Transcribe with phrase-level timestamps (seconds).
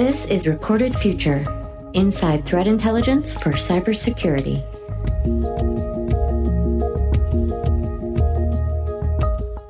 [0.00, 1.44] This is Recorded Future
[1.92, 4.62] Inside Threat Intelligence for Cybersecurity.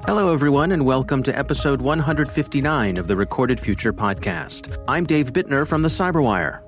[0.06, 4.80] Hello, everyone, and welcome to episode 159 of the Recorded Future podcast.
[4.86, 6.60] I'm Dave Bittner from the Cyberwire.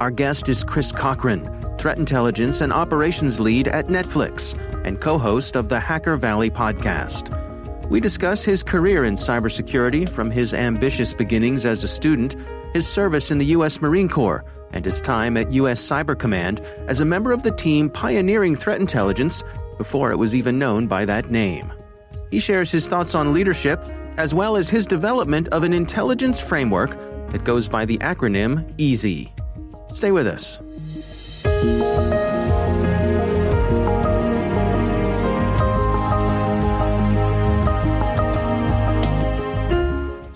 [0.00, 5.56] Our guest is Chris Cochran, Threat Intelligence and Operations Lead at Netflix and co host
[5.56, 7.36] of the Hacker Valley podcast.
[7.88, 12.36] We discuss his career in cybersecurity from his ambitious beginnings as a student,
[12.72, 13.80] his service in the U.S.
[13.80, 15.80] Marine Corps, and his time at U.S.
[15.80, 19.42] Cyber Command as a member of the team pioneering threat intelligence
[19.78, 21.72] before it was even known by that name.
[22.30, 23.84] He shares his thoughts on leadership,
[24.16, 26.90] as well as his development of an intelligence framework
[27.30, 29.32] that goes by the acronym EASY.
[29.92, 30.60] Stay with us.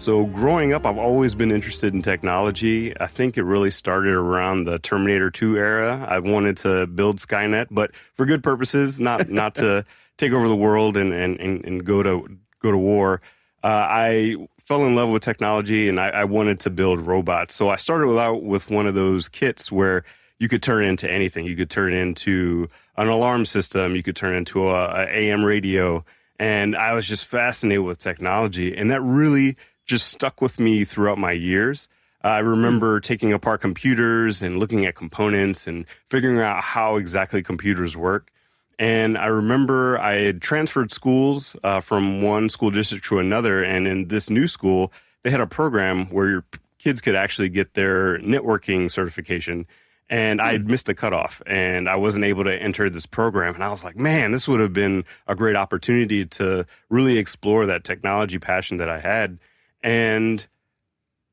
[0.04, 2.94] So, growing up, I've always been interested in technology.
[3.00, 6.06] I think it really started around the Terminator 2 era.
[6.06, 9.86] I wanted to build Skynet, but for good purposes, not not to
[10.18, 12.28] take over the world and, and, and, and go to
[12.60, 13.22] go to war.
[13.62, 17.54] Uh, I fell in love with technology and I, I, wanted to build robots.
[17.54, 20.04] So I started out with one of those kits where
[20.38, 21.46] you could turn into anything.
[21.46, 23.96] You could turn into an alarm system.
[23.96, 26.04] You could turn into a, a AM radio.
[26.38, 28.76] And I was just fascinated with technology.
[28.76, 31.88] And that really just stuck with me throughout my years.
[32.22, 33.02] I remember mm.
[33.02, 38.30] taking apart computers and looking at components and figuring out how exactly computers work.
[38.78, 43.62] And I remember I had transferred schools uh, from one school district to another.
[43.62, 44.90] And in this new school,
[45.22, 46.44] they had a program where your
[46.78, 49.66] kids could actually get their networking certification.
[50.10, 50.70] And I had hmm.
[50.70, 53.54] missed a cutoff and I wasn't able to enter this program.
[53.54, 57.66] And I was like, man, this would have been a great opportunity to really explore
[57.66, 59.38] that technology passion that I had.
[59.84, 60.44] And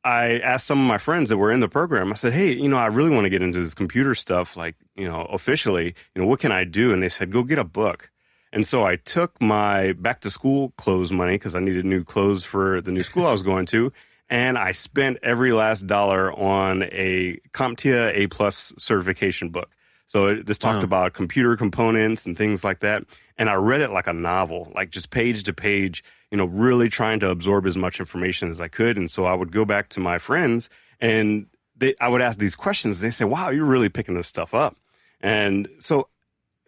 [0.04, 2.68] I asked some of my friends that were in the program, I said, Hey, you
[2.68, 6.22] know, I really want to get into this computer stuff, like, you know, officially, you
[6.22, 6.92] know, what can I do?
[6.92, 8.12] And they said, go get a book.
[8.52, 12.44] And so I took my back to school clothes money because I needed new clothes
[12.44, 13.94] for the new school I was going to.
[14.30, 19.72] And I spent every last dollar on a CompTIA A plus certification book.
[20.08, 20.84] So this talked wow.
[20.84, 23.04] about computer components and things like that.
[23.38, 26.90] And I read it like a novel, like just page to page you know, really
[26.90, 28.98] trying to absorb as much information as I could.
[28.98, 30.70] And so I would go back to my friends
[31.00, 33.02] and they, I would ask these questions.
[33.02, 34.78] They say, wow, you're really picking this stuff up.
[35.20, 36.08] And so,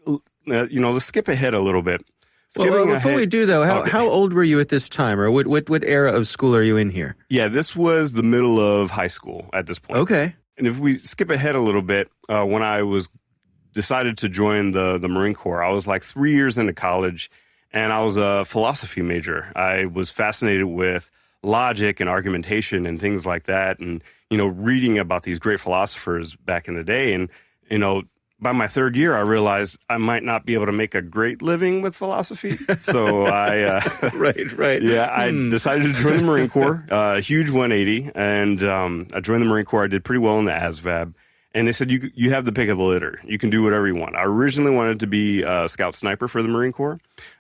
[0.06, 2.06] uh, you know, let's skip ahead a little bit.
[2.56, 3.90] Well, well, before ahead, we do though, how, okay.
[3.90, 6.62] how old were you at this time, or what, what what era of school are
[6.62, 7.16] you in here?
[7.30, 9.98] Yeah, this was the middle of high school at this point.
[10.02, 10.36] Okay.
[10.58, 13.10] And if we skip ahead a little bit, uh, when I was
[13.74, 17.32] decided to join the the Marine Corps, I was like three years into college,
[17.74, 19.52] and I was a philosophy major.
[19.56, 21.10] I was fascinated with
[21.42, 26.36] logic and argumentation and things like that, and you know, reading about these great philosophers
[26.36, 27.14] back in the day.
[27.14, 27.30] And
[27.70, 28.04] you know,
[28.40, 31.42] by my third year, I realized I might not be able to make a great
[31.42, 32.58] living with philosophy.
[32.78, 33.82] So I, uh,
[34.14, 35.50] right, right, yeah, I hmm.
[35.50, 36.86] decided to join the Marine Corps.
[36.90, 39.86] Uh, huge 180, and um, I joined the Marine Corps.
[39.86, 41.14] I did pretty well in the ASVAB
[41.54, 43.20] and they said you you have the pick of the litter.
[43.24, 44.16] You can do whatever you want.
[44.16, 47.00] I originally wanted to be a scout sniper for the Marine Corps,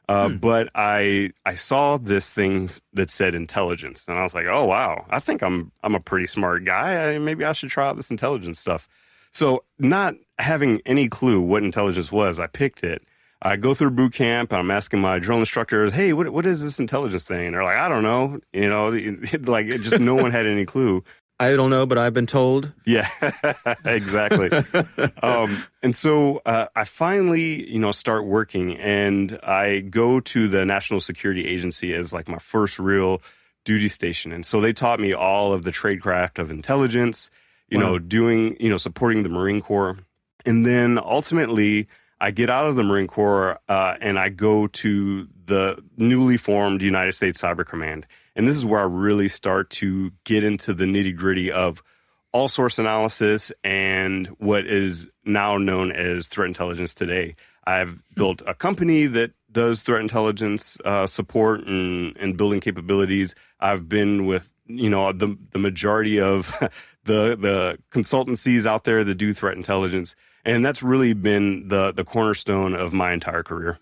[0.09, 0.37] uh, hmm.
[0.37, 5.05] but I I saw this thing that said intelligence, and I was like, oh wow,
[5.09, 7.13] I think I'm I'm a pretty smart guy.
[7.13, 8.87] I, maybe I should try out this intelligence stuff.
[9.31, 13.03] So not having any clue what intelligence was, I picked it.
[13.41, 14.51] I go through boot camp.
[14.51, 17.63] And I'm asking my drill instructors, "Hey, what what is this intelligence thing?" And they're
[17.63, 18.89] like, "I don't know." You know,
[19.51, 21.03] like just no one had any clue.
[21.43, 22.71] I don't know, but I've been told.
[22.85, 23.09] Yeah,
[23.85, 24.49] exactly.
[25.21, 30.63] um, and so uh, I finally, you know, start working, and I go to the
[30.63, 33.21] National Security Agency as like my first real
[33.65, 34.31] duty station.
[34.31, 37.29] And so they taught me all of the tradecraft of intelligence,
[37.69, 37.83] you wow.
[37.83, 39.97] know, doing, you know, supporting the Marine Corps,
[40.45, 41.87] and then ultimately
[42.19, 46.81] I get out of the Marine Corps uh, and I go to the newly formed
[46.81, 48.07] United States Cyber Command.
[48.35, 51.83] And this is where I really start to get into the nitty gritty of
[52.31, 57.35] all source analysis and what is now known as threat intelligence today.
[57.65, 63.35] I've built a company that does threat intelligence uh, support and, and building capabilities.
[63.59, 66.47] I've been with you know the the majority of
[67.05, 72.03] the the consultancies out there that do threat intelligence, and that's really been the the
[72.03, 73.79] cornerstone of my entire career.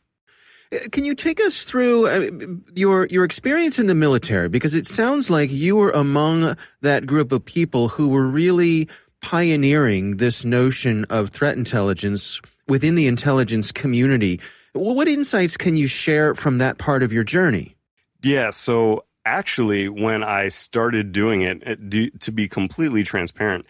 [0.91, 4.47] Can you take us through your your experience in the military?
[4.47, 8.87] Because it sounds like you were among that group of people who were really
[9.21, 14.39] pioneering this notion of threat intelligence within the intelligence community.
[14.73, 17.75] What insights can you share from that part of your journey?
[18.23, 23.65] Yeah, so actually, when I started doing it to be completely transparent,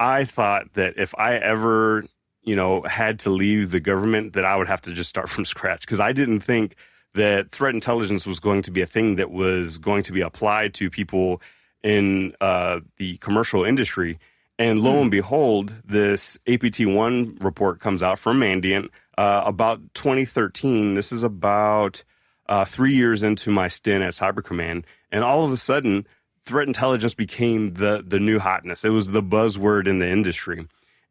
[0.00, 2.04] I thought that if I ever,
[2.46, 5.44] you know, had to leave the government, that I would have to just start from
[5.44, 6.76] scratch because I didn't think
[7.14, 10.72] that threat intelligence was going to be a thing that was going to be applied
[10.74, 11.42] to people
[11.82, 14.18] in uh, the commercial industry.
[14.58, 15.10] And lo and hmm.
[15.10, 18.88] behold, this APT1 report comes out from Mandiant
[19.18, 20.94] uh, about 2013.
[20.94, 22.02] This is about
[22.48, 26.06] uh, three years into my stint at Cyber Command, and all of a sudden,
[26.44, 28.84] threat intelligence became the the new hotness.
[28.84, 30.66] It was the buzzword in the industry,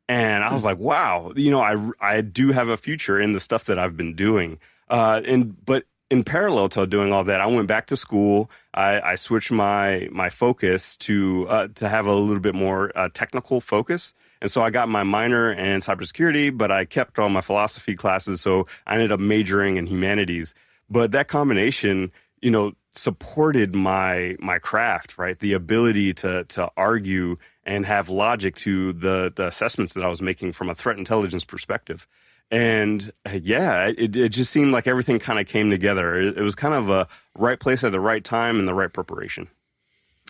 [0.08, 3.40] and I was like, wow, you know, I I do have a future in the
[3.40, 4.60] stuff that I've been doing.
[4.90, 8.50] Uh, and but in parallel to doing all that, I went back to school.
[8.74, 13.10] I, I switched my my focus to uh, to have a little bit more uh,
[13.14, 14.14] technical focus.
[14.42, 18.42] And so I got my minor in cybersecurity, but I kept all my philosophy classes.
[18.42, 20.54] So I ended up majoring in humanities.
[20.90, 22.12] But that combination,
[22.42, 25.40] you know, supported my my craft, right?
[25.40, 30.22] The ability to to argue and have logic to the the assessments that I was
[30.22, 32.08] making from a threat intelligence perspective.
[32.52, 33.12] And
[33.42, 36.20] yeah, it, it just seemed like everything kind of came together.
[36.20, 38.92] It, it was kind of a right place at the right time and the right
[38.94, 39.48] preparation.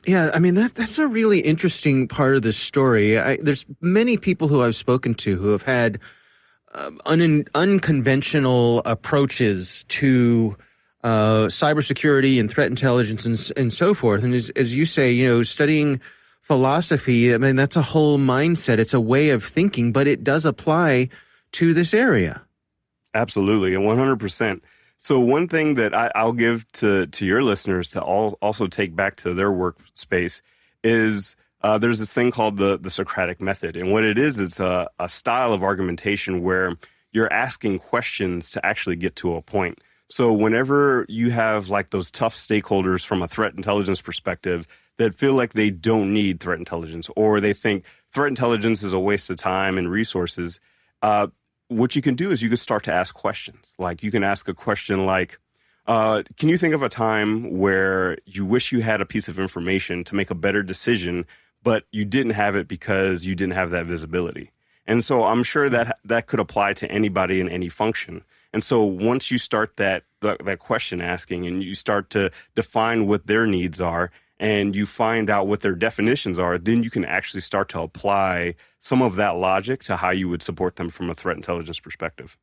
[0.06, 3.20] Yeah, I mean that that's a really interesting part of the story.
[3.20, 6.00] I, there's many people who I've spoken to who have had
[6.74, 10.58] um, un, unconventional approaches to
[11.06, 14.24] uh, cybersecurity and threat intelligence and, and so forth.
[14.24, 16.02] And as, as you say, you know, studying
[16.42, 18.80] philosophy, I mean, that's a whole mindset.
[18.80, 21.10] It's a way of thinking, but it does apply
[21.52, 22.42] to this area.
[23.14, 24.62] Absolutely, and 100%.
[24.98, 28.96] So one thing that I, will give to to your listeners to all, also take
[28.96, 30.42] back to their workspace
[30.84, 34.60] is uh, there's this thing called the the Socratic method, and what it is, it's
[34.60, 36.76] a, a style of argumentation where
[37.12, 39.80] you're asking questions to actually get to a point.
[40.10, 44.68] So whenever you have like those tough stakeholders from a threat intelligence perspective
[44.98, 49.00] that feel like they don't need threat intelligence, or they think threat intelligence is a
[49.00, 50.60] waste of time and resources,
[51.02, 51.28] uh,
[51.68, 53.74] what you can do is you can start to ask questions.
[53.78, 55.40] Like you can ask a question like,
[55.88, 59.40] uh, can you think of a time where you wish you had a piece of
[59.40, 61.26] information to make a better decision,
[61.64, 64.52] but you didn't have it because you didn't have that visibility?
[64.88, 68.24] And so I'm sure that that could apply to anybody in any function.
[68.56, 73.28] And so once you start that that question asking and you start to define what
[73.28, 77.42] their needs are and you find out what their definitions are, then you can actually
[77.42, 81.14] start to apply some of that logic to how you would support them from a
[81.14, 82.38] threat intelligence perspective.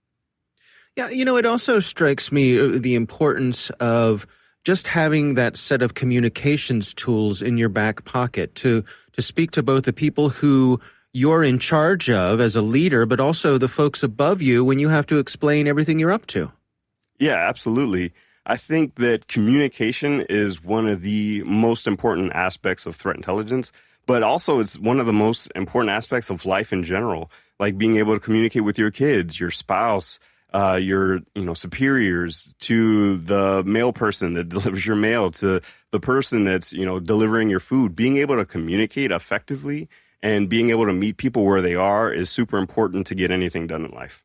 [0.97, 4.26] Yeah, you know, it also strikes me uh, the importance of
[4.65, 9.62] just having that set of communications tools in your back pocket to to speak to
[9.62, 10.79] both the people who
[11.12, 14.88] you're in charge of as a leader, but also the folks above you when you
[14.88, 16.50] have to explain everything you're up to.
[17.19, 18.12] Yeah, absolutely.
[18.47, 23.70] I think that communication is one of the most important aspects of threat intelligence,
[24.06, 27.31] but also it's one of the most important aspects of life in general,
[27.61, 30.19] like being able to communicate with your kids, your spouse,
[30.55, 35.61] uh, your you know superiors, to the mail person that delivers your mail, to
[35.93, 37.94] the person that's you know delivering your food.
[37.94, 39.88] Being able to communicate effectively
[40.23, 43.67] and being able to meet people where they are is super important to get anything
[43.67, 44.23] done in life.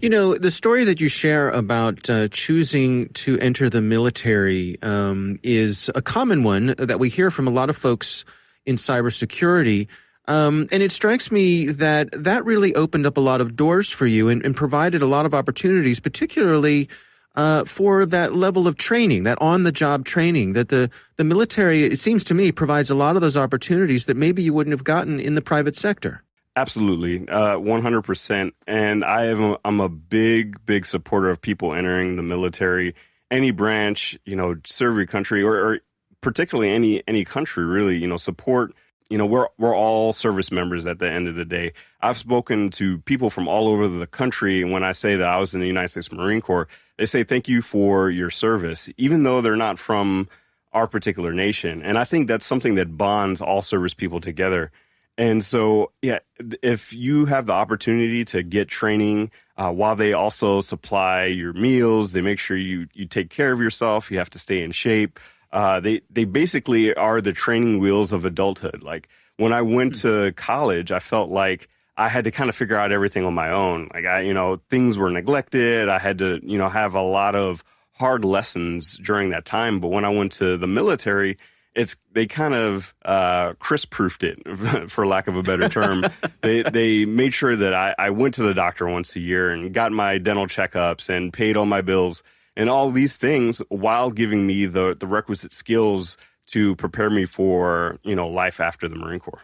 [0.00, 5.38] You know, the story that you share about uh, choosing to enter the military um,
[5.42, 8.24] is a common one that we hear from a lot of folks
[8.66, 9.86] in cybersecurity.
[10.26, 14.06] Um, and it strikes me that that really opened up a lot of doors for
[14.06, 16.88] you and, and provided a lot of opportunities, particularly
[17.34, 21.84] uh, for that level of training, that on the job training that the, the military,
[21.84, 24.84] it seems to me, provides a lot of those opportunities that maybe you wouldn't have
[24.84, 26.22] gotten in the private sector.
[26.56, 28.54] Absolutely, uh, one hundred percent.
[28.68, 32.94] And I am I'm a big big supporter of people entering the military,
[33.28, 35.80] any branch, you know, serve your country, or, or
[36.20, 37.64] particularly any any country.
[37.64, 38.72] Really, you know, support.
[39.10, 41.72] You know, we're we're all service members at the end of the day.
[42.00, 45.38] I've spoken to people from all over the country, and when I say that I
[45.38, 49.22] was in the United States Marine Corps, they say thank you for your service, even
[49.22, 50.28] though they're not from
[50.72, 51.82] our particular nation.
[51.82, 54.70] And I think that's something that bonds all service people together
[55.16, 56.18] and so, yeah,
[56.62, 62.12] if you have the opportunity to get training uh, while they also supply your meals,
[62.12, 64.10] they make sure you you take care of yourself.
[64.10, 65.20] You have to stay in shape.
[65.52, 68.82] Uh, they they basically are the training wheels of adulthood.
[68.82, 70.00] Like when I went hmm.
[70.02, 73.50] to college, I felt like I had to kind of figure out everything on my
[73.50, 73.88] own.
[73.94, 75.88] Like I, you know, things were neglected.
[75.88, 79.80] I had to, you know, have a lot of hard lessons during that time.
[79.80, 81.38] But when I went to the military,
[81.74, 84.38] it's they kind of uh, Chris proofed it,
[84.90, 86.04] for lack of a better term.
[86.40, 89.72] they they made sure that I, I went to the doctor once a year and
[89.72, 92.22] got my dental checkups and paid all my bills.
[92.56, 97.98] and all these things while giving me the, the requisite skills to prepare me for,
[98.02, 99.42] you know, life after the Marine Corps.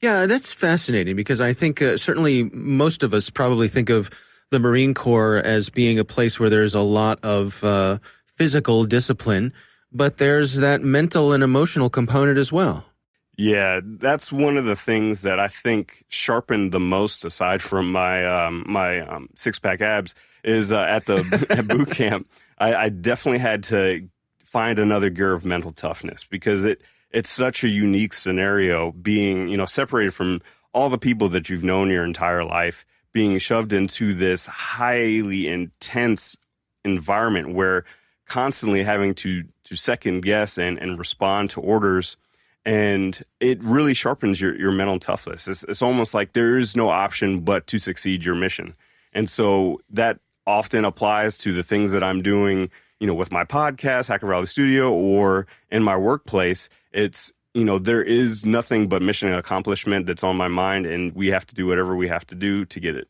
[0.00, 4.10] Yeah, that's fascinating because I think uh, certainly most of us probably think of
[4.50, 9.52] the Marine Corps as being a place where there's a lot of uh, physical discipline,
[9.92, 12.84] but there's that mental and emotional component as well.
[13.36, 18.26] Yeah, that's one of the things that I think sharpened the most, aside from my
[18.26, 22.28] um, my um, six pack abs, is uh, at the at boot camp.
[22.58, 24.08] I, I definitely had to
[24.44, 29.56] find another gear of mental toughness because it it's such a unique scenario being, you
[29.56, 30.40] know, separated from
[30.72, 36.36] all the people that you've known your entire life, being shoved into this highly intense
[36.84, 37.84] environment where
[38.26, 42.16] constantly having to to second guess and, and respond to orders
[42.68, 45.48] and it really sharpens your, your mental toughness.
[45.48, 48.76] It's, it's almost like there is no option but to succeed your mission.
[49.14, 53.44] And so that often applies to the things that I'm doing, you know, with my
[53.44, 59.02] podcast, Hacker Valley Studio, or in my workplace it's you know there is nothing but
[59.02, 62.26] mission and accomplishment that's on my mind and we have to do whatever we have
[62.26, 63.08] to do to get it.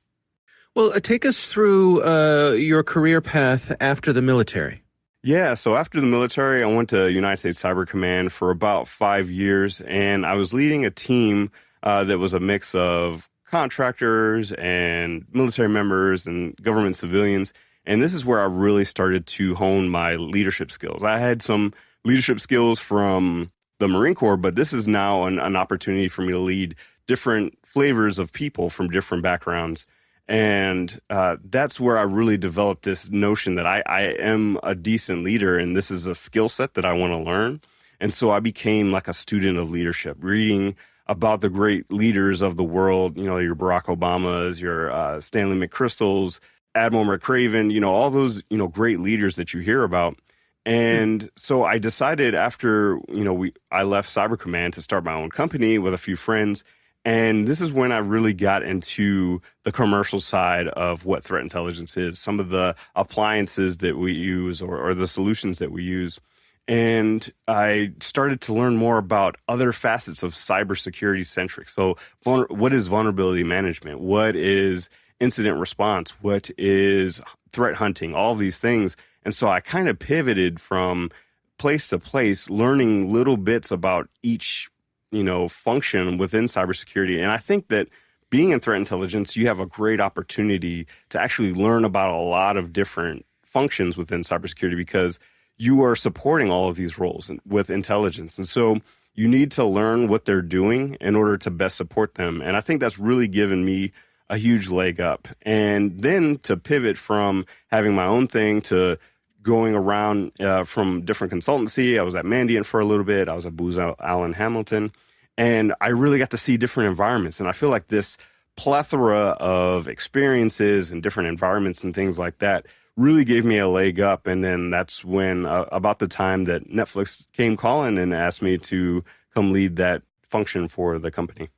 [0.74, 4.82] Well uh, take us through uh, your career path after the military.
[5.22, 9.28] Yeah so after the military i went to united states cyber command for about five
[9.28, 11.50] years and i was leading a team
[11.82, 17.52] uh, that was a mix of contractors and military members and government civilians
[17.88, 21.72] and this is where i really started to hone my leadership skills i had some
[22.04, 26.32] leadership skills from the Marine Corps, but this is now an, an opportunity for me
[26.32, 26.74] to lead
[27.06, 29.86] different flavors of people from different backgrounds.
[30.26, 35.24] And uh, that's where I really developed this notion that I, I am a decent
[35.24, 37.60] leader and this is a skill set that I want to learn.
[38.00, 40.76] And so I became like a student of leadership, reading
[41.06, 45.66] about the great leaders of the world, you know, your Barack Obamas, your uh, Stanley
[45.66, 46.40] McChrystals,
[46.78, 50.18] Admiral McRaven, you know, all those, you know, great leaders that you hear about.
[50.64, 55.14] And so I decided after, you know, we I left Cyber Command to start my
[55.14, 56.62] own company with a few friends.
[57.04, 61.96] And this is when I really got into the commercial side of what threat intelligence
[61.96, 66.20] is, some of the appliances that we use or, or the solutions that we use.
[66.66, 71.70] And I started to learn more about other facets of cybersecurity centric.
[71.70, 74.00] So, what is vulnerability management?
[74.00, 74.90] What is
[75.20, 76.10] incident response?
[76.20, 77.20] What is
[77.52, 78.14] threat hunting?
[78.14, 78.96] All these things.
[79.24, 81.10] And so I kind of pivoted from
[81.58, 84.70] place to place, learning little bits about each,
[85.10, 87.20] you know, function within cybersecurity.
[87.20, 87.88] And I think that
[88.30, 92.56] being in threat intelligence, you have a great opportunity to actually learn about a lot
[92.56, 95.18] of different functions within cybersecurity because
[95.56, 98.38] you are supporting all of these roles with intelligence.
[98.38, 98.78] And so
[99.14, 102.40] you need to learn what they're doing in order to best support them.
[102.40, 103.90] And I think that's really given me
[104.30, 105.28] a huge leg up.
[105.42, 108.98] And then to pivot from having my own thing to
[109.42, 111.98] going around uh, from different consultancy.
[111.98, 113.28] I was at Mandiant for a little bit.
[113.28, 114.92] I was at Booz Allen Hamilton,
[115.36, 117.40] and I really got to see different environments.
[117.40, 118.18] And I feel like this
[118.56, 122.66] plethora of experiences and different environments and things like that
[122.96, 124.26] really gave me a leg up.
[124.26, 128.58] And then that's when, uh, about the time that Netflix came calling and asked me
[128.58, 131.48] to come lead that function for the company.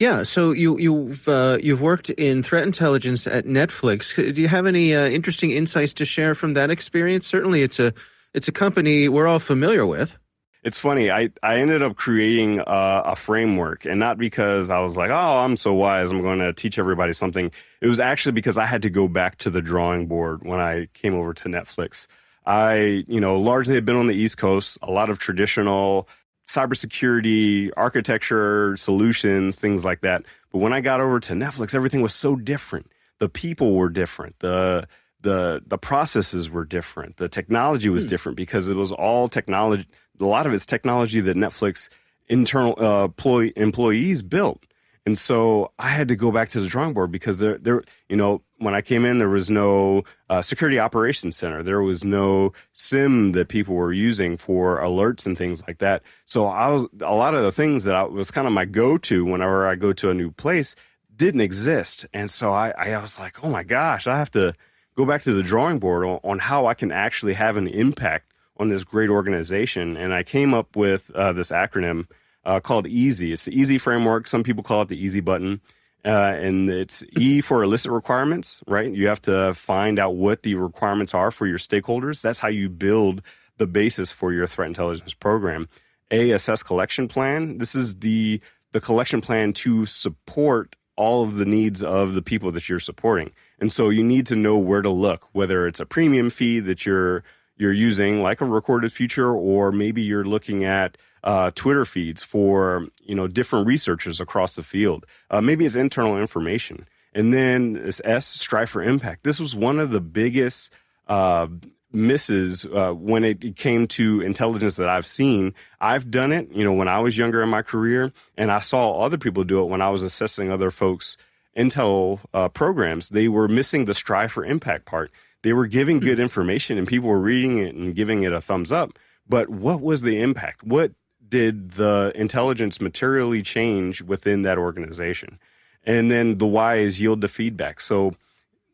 [0.00, 4.14] Yeah, so you you've uh, you've worked in threat intelligence at Netflix.
[4.16, 7.26] Do you have any uh, interesting insights to share from that experience?
[7.26, 7.94] Certainly, it's a
[8.34, 10.18] it's a company we're all familiar with.
[10.64, 11.10] It's funny.
[11.10, 15.44] I, I ended up creating a, a framework, and not because I was like, oh,
[15.44, 17.50] I'm so wise, I'm going to teach everybody something.
[17.82, 20.86] It was actually because I had to go back to the drawing board when I
[20.94, 22.06] came over to Netflix.
[22.46, 26.08] I, you know, largely had been on the East Coast, a lot of traditional
[26.46, 30.24] cybersecurity, architecture, solutions, things like that.
[30.52, 32.90] But when I got over to Netflix, everything was so different.
[33.18, 34.38] The people were different.
[34.40, 34.86] The
[35.20, 37.16] the the processes were different.
[37.16, 38.10] The technology was hmm.
[38.10, 39.86] different because it was all technology.
[40.20, 41.88] A lot of it's technology that Netflix
[42.28, 44.64] internal uh, employee, employees built.
[45.06, 48.16] And so I had to go back to the drawing board because there, there, you
[48.16, 51.62] know, when I came in, there was no uh, security operations center.
[51.62, 56.02] There was no SIEM that people were using for alerts and things like that.
[56.24, 59.26] So I was a lot of the things that I was kind of my go-to
[59.26, 60.74] whenever I go to a new place
[61.14, 62.06] didn't exist.
[62.14, 64.54] And so I, I was like, oh my gosh, I have to
[64.96, 68.32] go back to the drawing board on, on how I can actually have an impact
[68.56, 69.98] on this great organization.
[69.98, 72.06] And I came up with uh, this acronym
[72.44, 73.32] uh, called EASY.
[73.32, 74.26] It's the EASY framework.
[74.28, 75.60] Some people call it the EASY button.
[76.04, 78.92] Uh, and it's E for elicit requirements, right?
[78.92, 82.20] You have to find out what the requirements are for your stakeholders.
[82.20, 83.22] That's how you build
[83.56, 85.66] the basis for your threat intelligence program.
[86.10, 87.58] A, assess collection plan.
[87.58, 88.40] This is the
[88.72, 93.30] the collection plan to support all of the needs of the people that you're supporting.
[93.60, 96.84] And so you need to know where to look, whether it's a premium fee that
[96.84, 97.24] you're
[97.56, 102.86] you're using, like a recorded future, or maybe you're looking at uh, Twitter feeds for
[103.02, 105.06] you know different researchers across the field.
[105.30, 109.24] Uh, maybe it's internal information, and then it's S strive for impact.
[109.24, 110.70] This was one of the biggest
[111.08, 111.48] uh,
[111.92, 115.54] misses uh, when it came to intelligence that I've seen.
[115.80, 119.00] I've done it, you know, when I was younger in my career, and I saw
[119.00, 121.16] other people do it when I was assessing other folks'
[121.56, 123.08] intel uh, programs.
[123.08, 125.10] They were missing the strive for impact part.
[125.42, 128.72] They were giving good information, and people were reading it and giving it a thumbs
[128.72, 128.98] up.
[129.26, 130.62] But what was the impact?
[130.62, 130.92] What
[131.34, 135.40] did the intelligence materially change within that organization?
[135.84, 137.80] And then the Y is yield the feedback.
[137.80, 138.14] So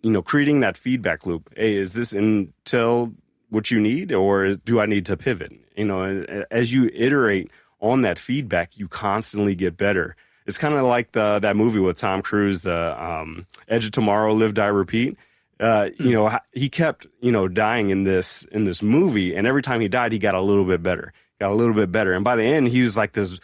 [0.02, 1.50] you know, creating that feedback loop.
[1.56, 3.14] Hey, is this intel
[3.50, 5.52] what you need, or do I need to pivot?
[5.76, 7.50] You know, as you iterate
[7.80, 10.16] on that feedback, you constantly get better.
[10.46, 14.34] It's kind of like the that movie with Tom Cruise, the um, Edge of Tomorrow,
[14.34, 15.16] Live, Die, Repeat.
[15.58, 19.62] Uh, you know, he kept you know dying in this in this movie, and every
[19.62, 22.22] time he died, he got a little bit better, got a little bit better, and
[22.22, 23.40] by the end, he was like this,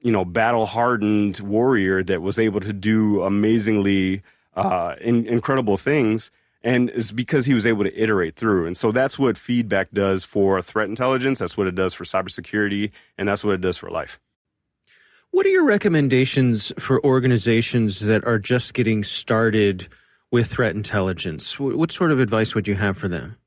[0.00, 4.22] you know, battle hardened warrior that was able to do amazingly
[4.56, 6.30] uh, in, incredible things.
[6.64, 8.66] And it's because he was able to iterate through.
[8.66, 11.40] And so that's what feedback does for threat intelligence.
[11.40, 12.92] That's what it does for cybersecurity.
[13.18, 14.20] And that's what it does for life.
[15.32, 19.88] What are your recommendations for organizations that are just getting started
[20.30, 21.58] with threat intelligence?
[21.58, 23.38] What sort of advice would you have for them?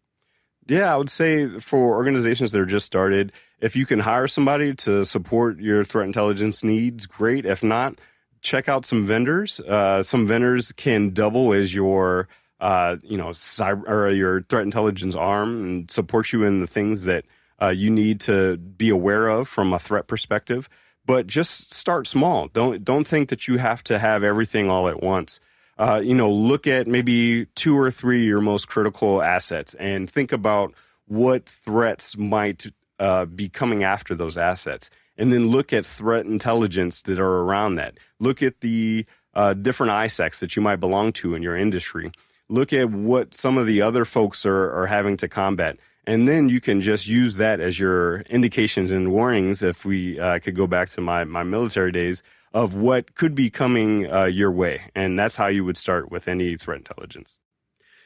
[0.67, 3.31] Yeah, I would say for organizations that are just started,
[3.65, 7.47] if you can hire somebody to support your threat intelligence needs, great.
[7.47, 7.99] If not,
[8.41, 9.59] check out some vendors.
[9.59, 12.27] Uh, some vendors can double as your
[12.61, 17.05] uh, you know cyber or your threat intelligence arm and support you in the things
[17.05, 17.25] that
[17.59, 20.69] uh, you need to be aware of from a threat perspective.
[21.07, 22.49] But just start small.
[22.49, 25.39] Don't don't think that you have to have everything all at once.
[25.79, 30.31] Uh, you know, look at maybe two or three your most critical assets and think
[30.31, 30.71] about
[31.07, 32.67] what threats might
[32.99, 37.75] uh, be coming after those assets and then look at threat intelligence that are around
[37.75, 37.97] that.
[38.19, 42.11] Look at the uh, different ISACs that you might belong to in your industry.
[42.49, 45.77] Look at what some of the other folks are, are having to combat.
[46.05, 49.63] And then you can just use that as your indications and warnings.
[49.63, 52.21] If we uh, could go back to my, my military days,
[52.53, 54.89] of what could be coming uh, your way.
[54.95, 57.37] And that's how you would start with any threat intelligence.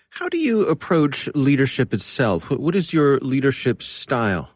[0.09, 2.49] How do you approach leadership itself?
[2.49, 4.49] What is your leadership style?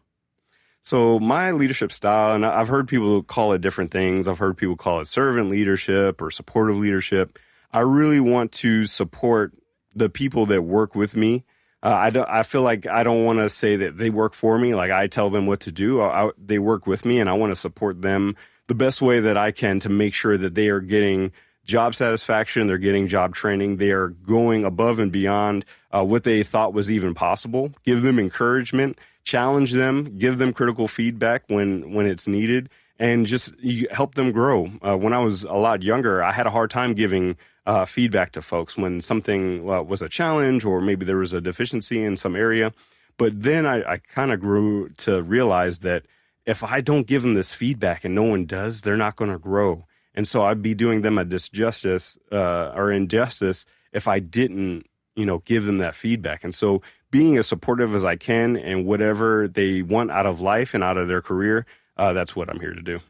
[0.84, 4.28] So my leadership style, and I've heard people call it different things.
[4.28, 7.38] I've heard people call it servant leadership or supportive leadership.
[7.72, 9.54] I really want to support
[9.94, 11.44] the people that work with me.
[11.82, 14.58] Uh, I, don't, I feel like I don't want to say that they work for
[14.58, 16.02] me, like I tell them what to do.
[16.02, 19.38] I, they work with me, and I want to support them the best way that
[19.38, 21.32] I can to make sure that they are getting
[21.64, 26.42] job satisfaction, they're getting job training, they are going above and beyond uh, what they
[26.42, 27.72] thought was even possible.
[27.84, 33.52] Give them encouragement challenge them, give them critical feedback when when it's needed, and just
[33.90, 34.70] help them grow.
[34.82, 38.32] Uh, when I was a lot younger, I had a hard time giving uh, feedback
[38.32, 42.16] to folks when something uh, was a challenge or maybe there was a deficiency in
[42.16, 42.72] some area.
[43.16, 46.04] But then I, I kind of grew to realize that
[46.46, 49.38] if I don't give them this feedback and no one does, they're not going to
[49.38, 49.86] grow.
[50.14, 55.26] And so I'd be doing them a disjustice uh, or injustice if I didn't, you
[55.26, 56.44] know, give them that feedback.
[56.44, 60.74] And so being as supportive as I can and whatever they want out of life
[60.74, 63.00] and out of their career, uh, that's what I'm here to do.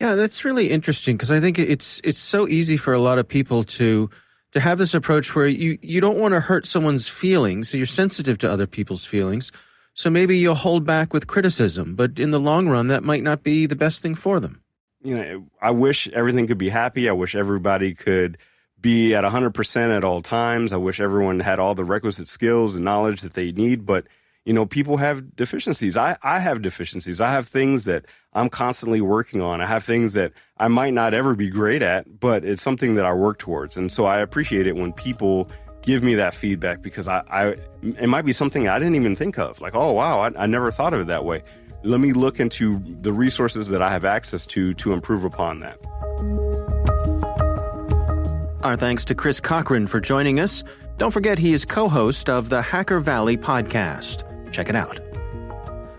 [0.00, 3.26] Yeah, that's really interesting because I think it's it's so easy for a lot of
[3.26, 4.08] people to
[4.52, 7.86] to have this approach where you you don't want to hurt someone's feelings, so you're
[7.86, 9.50] sensitive to other people's feelings.
[9.94, 13.42] So maybe you'll hold back with criticism, but in the long run, that might not
[13.42, 14.62] be the best thing for them.
[15.02, 17.08] You know, I wish everything could be happy.
[17.08, 18.38] I wish everybody could
[18.80, 20.72] be at 100% at all times.
[20.72, 24.04] I wish everyone had all the requisite skills and knowledge that they need, but
[24.44, 25.96] you know, people have deficiencies.
[25.96, 27.20] I, I have deficiencies.
[27.20, 29.60] I have things that I'm constantly working on.
[29.60, 33.04] I have things that I might not ever be great at, but it's something that
[33.04, 33.76] I work towards.
[33.76, 35.50] And so I appreciate it when people
[35.82, 39.38] give me that feedback because I, I it might be something I didn't even think
[39.38, 39.60] of.
[39.60, 41.42] Like, oh wow, I, I never thought of it that way.
[41.82, 45.78] Let me look into the resources that I have access to to improve upon that.
[48.62, 50.62] Our thanks to Chris Cochran for joining us.
[50.96, 54.24] Don't forget he is co host of the Hacker Valley podcast.
[54.52, 54.98] Check it out.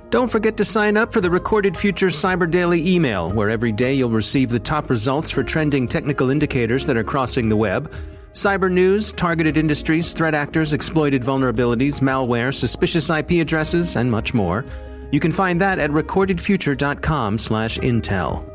[0.09, 3.93] Don't forget to sign up for the Recorded Future Cyber Daily email, where every day
[3.93, 7.93] you'll receive the top results for trending technical indicators that are crossing the web.
[8.33, 14.65] Cyber news, targeted industries, threat actors, exploited vulnerabilities, malware, suspicious IP addresses, and much more.
[15.11, 18.48] You can find that at recordedfuture.com/intel.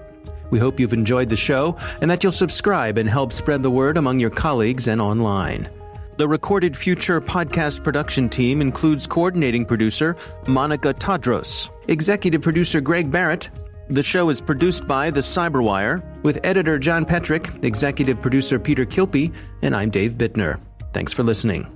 [0.54, 3.96] We hope you've enjoyed the show and that you'll subscribe and help spread the word
[3.96, 5.68] among your colleagues and online.
[6.16, 10.14] The Recorded Future podcast production team includes coordinating producer
[10.46, 13.50] Monica Tadros, executive producer Greg Barrett.
[13.88, 19.34] The show is produced by The Cyberwire with editor John Petrik, executive producer Peter Kilpe,
[19.62, 20.60] and I'm Dave Bittner.
[20.92, 21.66] Thanks for listening.